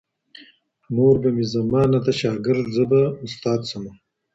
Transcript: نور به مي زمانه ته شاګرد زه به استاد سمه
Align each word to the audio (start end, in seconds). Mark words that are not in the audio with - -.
نور 0.95 1.15
به 1.21 1.29
مي 1.35 1.45
زمانه 1.53 1.99
ته 2.05 2.11
شاګرد 2.21 2.65
زه 2.75 2.83
به 2.91 3.01
استاد 3.25 3.61
سمه 3.69 3.91